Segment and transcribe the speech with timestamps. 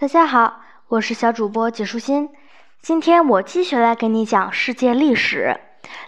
[0.00, 2.30] 大家好，我是小主播解书欣。
[2.80, 5.58] 今天我继续来给你讲世界历史，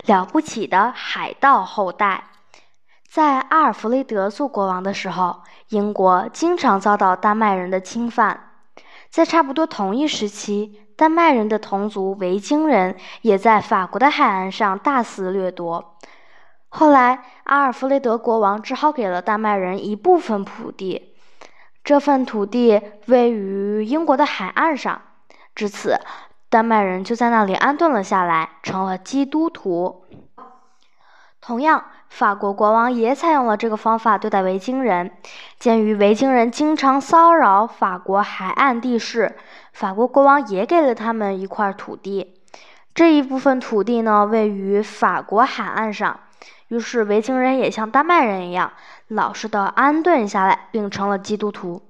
[0.06, 2.22] 了不起的海盗后代。
[3.08, 5.40] 在阿尔弗雷德做国王的时候，
[5.70, 8.52] 英国经常遭到丹麦人的侵犯。
[9.10, 15.96] 在差不多同一时期，丹麦人的同族维京人也在法国的海岸上大肆掠夺。
[16.68, 21.09] 后来，阿尔弗雷德国王只好给了丹麦人一部分土地。
[21.82, 25.00] 这份土地位于英国的海岸上，
[25.54, 25.98] 至此，
[26.48, 30.04] 丹麦人就在那里安顿了下来，成了基督徒。
[31.40, 35.10] 同样，法国国王也采用了这个方法对待维京人。
[35.58, 39.36] 鉴于维京人经常骚扰法国海岸地势，
[39.72, 42.36] 法国国王也给了他们一块土地。
[42.94, 46.20] 这一部分土地呢，位于法国海岸上。
[46.68, 48.72] 于是，维京人也像丹麦人一样，
[49.10, 51.82] 老实的安顿下来，并成了基督徒。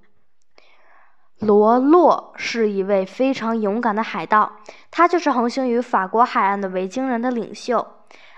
[1.39, 4.53] 罗洛是一位非常勇敢的海盗，
[4.91, 7.87] 他就是横行于法国海岸的维京人的领袖。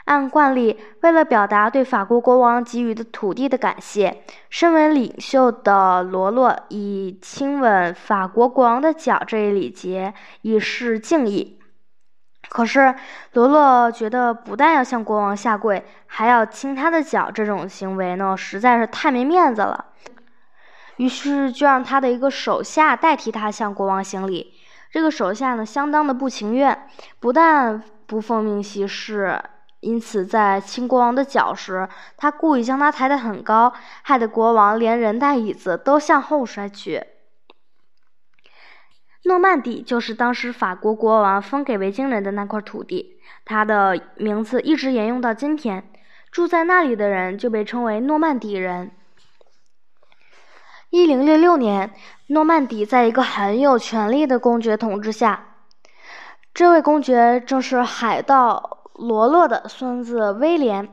[0.07, 11.61] 按惯例，为了表达对法国国王给予的土地的感谢，身为领袖的罗洛以亲吻法国国王的脚这一礼节以示敬意。
[12.53, 12.95] 可是，
[13.33, 19.87] 罗洛觉得不但要向国王下跪，还要亲他的脚，这种行为呢，实在是太没面子了。
[20.99, 24.53] 于是，就让他的一个手下代替他向国王行礼。
[24.91, 26.87] 这个手下呢，相当的不情愿，
[27.19, 29.43] 不但不奉命行事，
[29.81, 33.73] 因此在亲国王的脚时，他故意将他抬得很高，
[34.03, 37.03] 害得国王连人带椅子都向后摔去。
[39.25, 45.85] 诺曼底就是当时法国国王封给维京人的那块土地，它的名字一直沿用到今天。
[46.31, 48.91] 住在那里的人就被称为诺曼底人。
[50.89, 51.93] 一零六六年，
[52.29, 55.57] 诺曼底在一个很有权力的公爵统治下，
[56.55, 60.89] 这位公爵正是海盗罗洛的孙子威廉。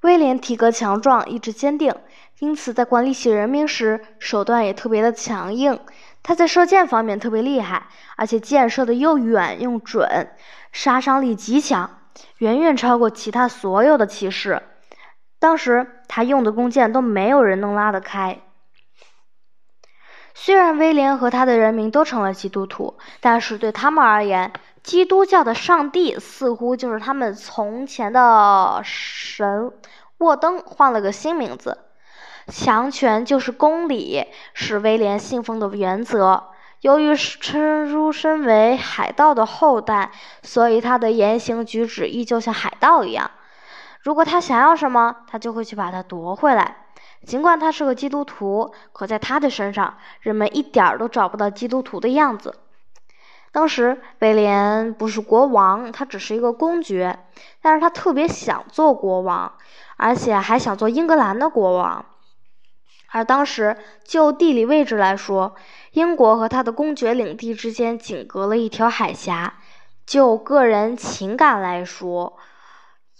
[0.00, 1.94] 威廉体格强壮，意志坚定，
[2.38, 5.78] 因此在管理起人民时手段也特别的强硬。
[6.24, 7.86] 他在射箭方面特别厉害，
[8.16, 10.34] 而且箭射的又远又准，
[10.72, 11.98] 杀伤力极强，
[12.38, 14.62] 远远超过其他所有的骑士。
[15.38, 18.40] 当时他用的弓箭都没有人能拉得开。
[20.32, 24.50] 虽然威廉和他的人民都成了基督徒，但是对他们而言，
[24.82, 29.70] 基督教的上帝似乎就是他们从前的神
[30.18, 31.83] 沃登换了个新名字。
[32.48, 36.50] 强权就是公理，是威廉信奉的原则。
[36.80, 40.10] 由于出身为海盗的后代，
[40.42, 43.30] 所以他的言行举止依旧像海盗一样。
[44.02, 46.76] 如果他想要什么，他就会去把它夺回来。
[47.24, 52.54] 尽管他是个基督徒，可在他的身上，人们一点儿都找不到基督徒的样子。
[53.50, 57.18] 当时威廉不是国王，他只是一个公爵，
[57.62, 59.54] 但是他特别想做国王，
[59.96, 62.04] 而且还想做英格兰的国王。
[63.10, 65.54] 而当时，就地理位置来说，
[65.92, 69.54] 英国和他的公爵领地之间仅隔了一条海峡；
[70.04, 72.36] 就个人情感来说，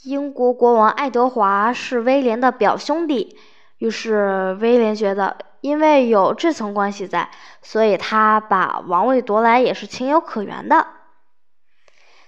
[0.03, 3.39] 英国国王爱德华是威廉的表兄弟。
[3.79, 7.31] 于是，威廉觉得，因为有这层关系在，
[7.63, 10.87] 所以他把王位夺来也是情有可原的。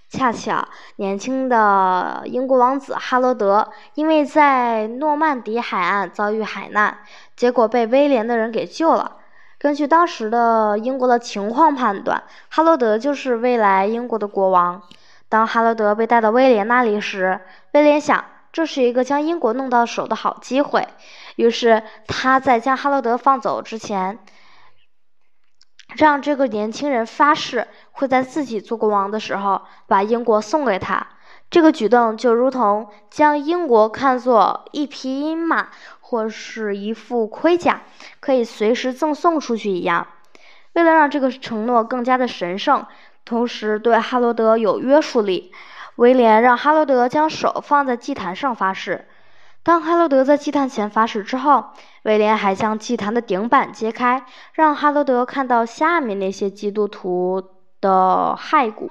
[0.08, 6.98] 恰巧，年轻的英国王子哈罗德因为在诺曼底海岸遭遇海难，
[7.36, 9.18] 结果被威廉的人给救了。
[9.58, 14.82] 根据当时的英国的情况判断，哈罗德就是未来英国的国王。
[15.28, 17.40] 当哈罗德被带到威廉那里时，
[17.72, 20.86] 威廉想这是一个将英国弄到手的好机会，
[21.36, 24.18] 于是他在将哈罗德放走之前。
[25.96, 31.06] 让这个年轻人发誓会在自己做国王的时候把英国送给他。
[31.48, 35.68] 这个举动就如同将英国看作一匹马
[36.00, 37.82] 或是一副盔甲，
[38.20, 40.06] 可以随时赠送出去一样。
[40.74, 42.84] 为了让这个承诺更加的神圣，
[43.24, 45.52] 同时对哈罗德有约束力，
[45.94, 49.06] 威廉让哈罗德将手放在祭坛上发誓。
[49.62, 51.64] 当哈罗德在祭坛前发誓之后，
[52.02, 57.42] 威廉还将祭坛的顶板揭开，让哈罗德看到下面那些基督徒
[57.80, 58.90] 的骸骨。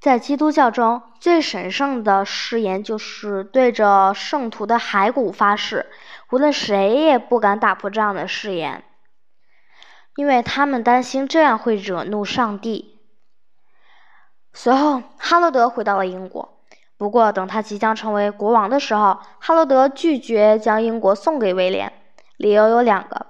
[0.00, 5.86] 在基督教中最神圣的誓言就是对着圣徒的骸骨发誓，
[6.30, 8.84] 无论谁也不敢打破这样的誓言，
[10.14, 13.00] 因为他们担心这样会惹怒上帝。
[14.52, 16.60] 随后，哈罗德回到了英国。
[16.96, 21.92] 不过，等他即将成为国王的时候，哈罗德拒绝将英国送给威廉，
[22.36, 23.26] 理由有两个：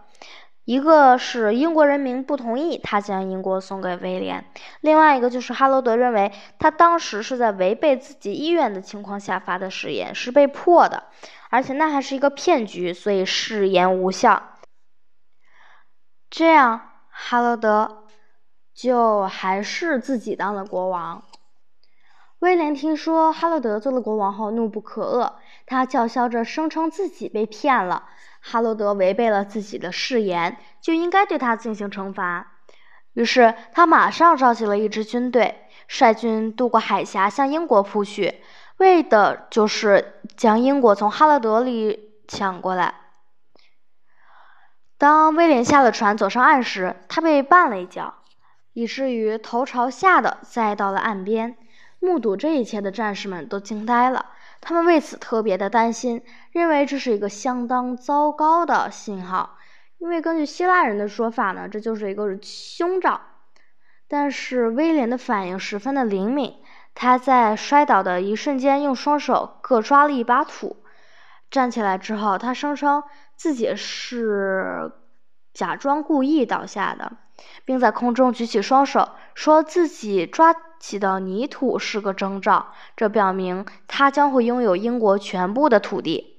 [0.68, 4.44] 一个是英国人民不同意他将英国送给威廉，
[4.82, 11.04] 另外一个就是哈罗德认为他当时是在违背自己意愿的情况下发的誓言，是被迫的，
[11.48, 14.42] 而且那还是一个骗局，所以誓言无效。
[16.28, 18.04] 这样，哈罗德
[18.74, 21.22] 就还是自己当了国王。
[22.40, 25.32] 威廉听说哈罗德做了国王后，怒不可遏，
[25.68, 28.08] 他叫嚣着声称自己被骗了。
[28.40, 32.54] 哈罗德违背了自己的誓言，就应该对他进行惩罚。
[33.12, 38.40] 于是他马上召集了一支军队，率军渡过海峡向英国扑去，
[38.78, 42.94] 为的就是将英国从哈罗德里抢过来。
[44.96, 48.14] 当威廉下了船走上岸时，他被绊了一跤，
[48.72, 51.56] 以至于头朝下的栽到了岸边。
[52.00, 54.26] 目睹这一切的战士们都惊呆了。
[54.60, 56.22] 他们为此特别的担心，
[56.52, 59.56] 认为这是一个相当糟糕的信号，
[59.98, 63.20] 因为根据希腊人的说法呢，这就是一个凶兆。
[64.08, 66.54] 但是威廉的反应十分的灵敏，
[66.94, 70.82] 他在摔倒的一瞬间，用双手各抓了一把土。
[71.50, 73.02] 站起来之后，他声称
[73.36, 74.90] 自己是
[75.58, 77.16] 假装故意倒下的，
[77.64, 80.54] 并在空中举起双手，说自己抓。
[80.80, 86.38] 起的泥土是个征兆，这表明他将会拥有英国全部的土地。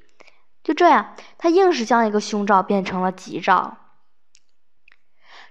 [0.63, 3.75] 就这样，他硬是将一个凶兆变成了吉兆。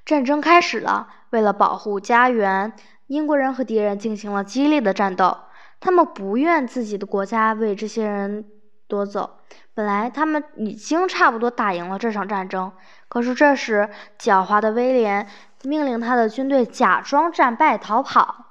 [0.06, 2.72] 战争开始了，为了保护家园，
[3.08, 5.36] 英国人和敌人进行了激烈的战斗。
[5.78, 8.46] 他们不愿自己的国家为这些人
[8.88, 9.38] 夺走。
[9.74, 12.72] 本来他们已经差不多打赢了这场战争，
[13.08, 13.88] 可是这时
[14.18, 15.28] 狡猾的威廉
[15.62, 18.46] 命令他的军队假装战败逃跑。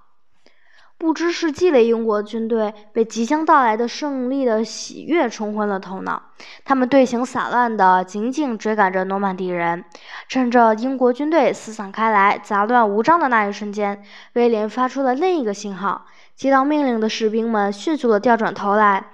[0.99, 6.19] 不知世迹的英国军队被即将到来的胜利的喜悦冲昏了头脑，
[6.65, 9.85] 他们队形散乱地紧紧追赶着诺曼底人。
[10.27, 14.01] 趁着英国军队四散开来、杂乱无章的那一瞬间，
[14.33, 16.07] 威廉发出了另一个信号。
[16.35, 19.11] 接到命令的士兵们迅速地调转头来。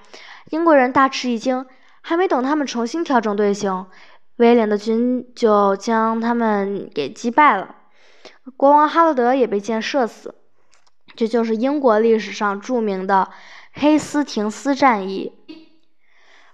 [0.53, 1.65] 英国人大吃一惊，
[2.01, 3.87] 还没等他们重新调整队形，
[4.35, 7.75] 威廉的军就将他们给击败了。
[8.55, 10.35] 国王哈罗德也被箭射死。
[11.15, 13.29] 这就是英国历史上著名的
[13.71, 15.33] 黑斯廷斯战役。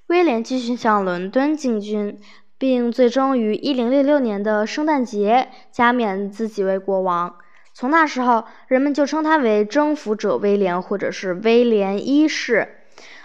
[0.08, 2.22] 威廉继续向伦敦进军，
[2.58, 7.36] 并最终于1066年的圣诞节加冕自己为国王。
[7.74, 12.78] 从那时候，人们就称他为征服者威廉，或者是威廉一世。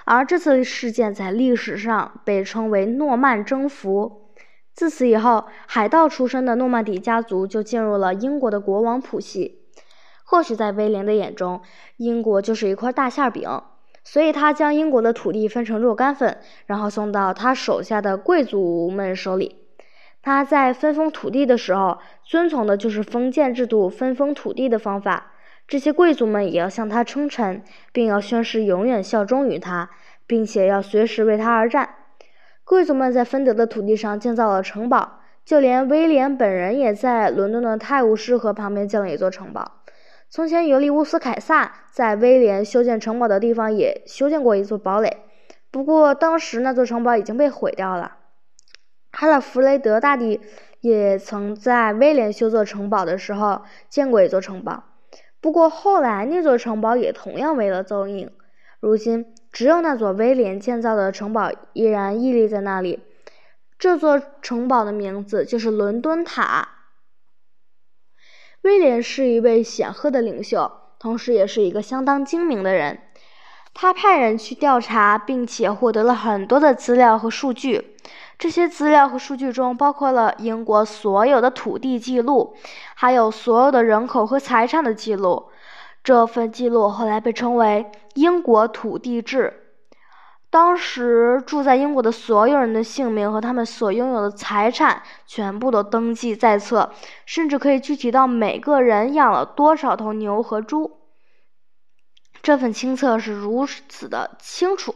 [0.05, 4.31] 而这次事件在历史上被称为诺曼征服。
[4.75, 9.61] 自此以后，海盗出身的诺曼底家族就进入了英国的国王谱系。
[10.25, 11.61] 或许在威廉的眼中，
[11.99, 13.49] 英国就是一块大馅饼，
[14.03, 19.57] 所以他将英国的土地分成若干份，然后送到他手下的贵族们手里。
[20.23, 25.34] 他在分封土地的时候，遵从的就是封建制度分封土地的方法。
[25.67, 27.63] 这些贵族们也要向他称臣，
[27.93, 29.91] 并要宣誓永远效忠于他，
[30.27, 31.95] 并且要随时为他而战。
[32.65, 39.83] 贵族们在分得的土地上建造了城堡，就连威廉本人也在伦敦的泰晤士河旁边建了一座城堡。
[40.31, 45.19] 从前，尤利乌斯·凯撒在威廉修建城堡的地方也修建过一座堡垒，
[45.71, 48.17] 不过当时那座城堡已经被毁掉了。
[49.13, 50.41] 哈勒弗雷德大帝
[50.81, 54.83] 也曾在威廉修造城堡的时候建过一座城堡，
[55.45, 58.31] 不过后来那座城堡也同样没了踪影。
[58.81, 63.01] 如今，只有那座威廉建造的城堡依然屹立在那里。
[63.79, 66.67] 这座城堡的名字就是伦敦塔。
[68.63, 73.01] 威廉是一位显赫的领袖，同时也是一个相当精明的人。
[73.75, 77.94] 他派人去调查，并且获得了很多的资料和数据。
[78.39, 82.57] 这些资料和数据中包括了英国所有的土地记录，
[82.95, 85.51] 还有所有的人口和财产的记录。
[86.03, 89.61] 这份记录后来被称为《英国土地志》。
[90.51, 96.93] 当时住在英国的所有人的姓名和他们所拥有的财产全部都登记在册，
[97.27, 100.99] 甚至可以具体到每个人养了多少头牛和猪。
[102.43, 104.95] 这份清册是如此的清楚，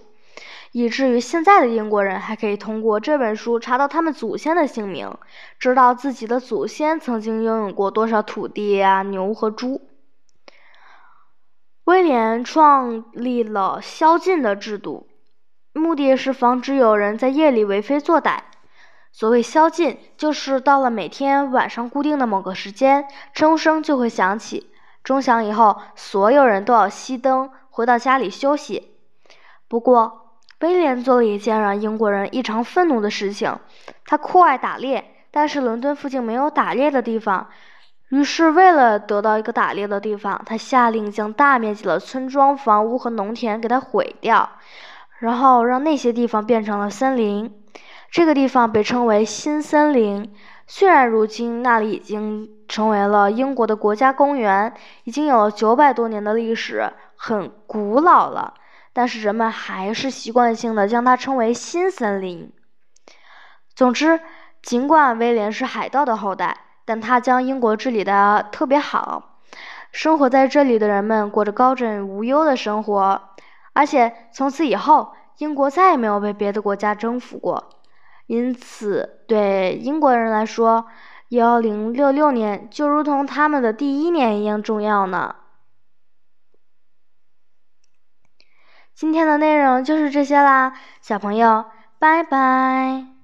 [0.73, 5.13] 以至于现在的英国人还可以通过这本书查到他们祖先的姓名，
[5.59, 9.81] 知道自己的祖先曾经拥有过多少土地啊、牛和猪。
[11.85, 15.09] 威廉创立了宵禁的制度。
[15.73, 18.41] 目的是防止有人在夜里为非作歹。
[19.11, 24.71] 所谓宵禁，就是到了每天晚上固定的某个时间，钟声就会响起。
[25.03, 28.99] 钟响以后，所有人都要熄灯，回到家里休息。
[29.67, 30.28] 不过，
[30.61, 33.57] 威廉做了一件让英国人异常愤怒的事情：
[34.07, 37.49] 他酷爱打猎，但是伦敦附近没有打猎的地方。
[38.09, 44.49] 于是，为了得到一个打猎的地方，他下令将大面积的村庄、房屋和农田给它毁掉，
[45.19, 47.55] 然后让那些地方变成了森林。
[48.11, 50.35] 这个地方被称为新森林。
[50.67, 54.73] 虽然如今那里已经成为了英国的国家公园，
[55.05, 58.55] 已经有了九百多年的历史，很古老了，
[58.93, 62.53] 但是人们还是习惯性的将它称为新森林。
[63.75, 64.21] 总之，
[64.63, 66.57] 尽管威廉是海盗的后代。
[66.89, 69.41] 但他将英国治理的特别好，
[69.93, 73.29] 生活在这里的人们过着高枕无忧的生活，
[73.75, 77.69] 而且从此以后，英国再也没有被别的国家征服过。
[78.27, 80.87] 因此，对英国人来说，
[81.29, 85.37] 幺零六六年就如同他们的第一年一样重要呢。
[88.99, 91.67] 今天的内容就是这些啦，小朋友，
[92.01, 93.18] 拜拜。